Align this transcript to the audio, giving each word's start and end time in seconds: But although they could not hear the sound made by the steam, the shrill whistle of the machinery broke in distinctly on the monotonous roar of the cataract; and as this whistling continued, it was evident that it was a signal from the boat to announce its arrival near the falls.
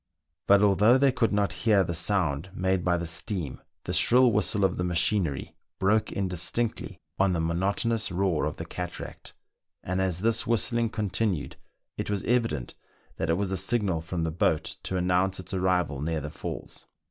But 0.47 0.63
although 0.63 0.97
they 0.97 1.11
could 1.11 1.31
not 1.31 1.53
hear 1.69 1.83
the 1.83 1.93
sound 1.93 2.49
made 2.55 2.83
by 2.83 2.97
the 2.97 3.05
steam, 3.05 3.61
the 3.83 3.93
shrill 3.93 4.31
whistle 4.31 4.65
of 4.65 4.77
the 4.77 4.83
machinery 4.83 5.55
broke 5.77 6.11
in 6.11 6.27
distinctly 6.27 6.97
on 7.19 7.33
the 7.33 7.39
monotonous 7.39 8.11
roar 8.11 8.45
of 8.45 8.57
the 8.57 8.65
cataract; 8.65 9.35
and 9.83 10.01
as 10.01 10.21
this 10.21 10.47
whistling 10.47 10.89
continued, 10.89 11.55
it 11.99 12.09
was 12.09 12.23
evident 12.23 12.73
that 13.17 13.29
it 13.29 13.35
was 13.37 13.51
a 13.51 13.57
signal 13.57 14.01
from 14.01 14.23
the 14.23 14.31
boat 14.31 14.75
to 14.81 14.97
announce 14.97 15.39
its 15.39 15.53
arrival 15.53 16.01
near 16.01 16.19
the 16.19 16.31
falls. 16.31 16.87